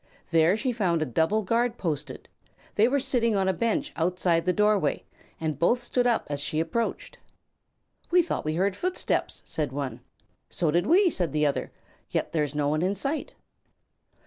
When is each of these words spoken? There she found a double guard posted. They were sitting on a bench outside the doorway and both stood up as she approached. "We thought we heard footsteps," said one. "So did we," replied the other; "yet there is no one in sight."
There 0.31 0.57
she 0.57 0.71
found 0.71 1.03
a 1.03 1.05
double 1.05 1.43
guard 1.43 1.77
posted. 1.77 2.27
They 2.73 2.87
were 2.87 2.99
sitting 2.99 3.35
on 3.35 3.47
a 3.47 3.53
bench 3.53 3.93
outside 3.95 4.45
the 4.47 4.51
doorway 4.51 5.03
and 5.39 5.59
both 5.59 5.79
stood 5.79 6.07
up 6.07 6.25
as 6.27 6.39
she 6.41 6.59
approached. 6.59 7.19
"We 8.09 8.23
thought 8.23 8.43
we 8.43 8.55
heard 8.55 8.75
footsteps," 8.75 9.43
said 9.45 9.71
one. 9.71 9.99
"So 10.49 10.71
did 10.71 10.87
we," 10.87 11.03
replied 11.05 11.33
the 11.33 11.45
other; 11.45 11.71
"yet 12.09 12.31
there 12.31 12.43
is 12.43 12.55
no 12.55 12.67
one 12.67 12.81
in 12.81 12.95
sight." 12.95 13.33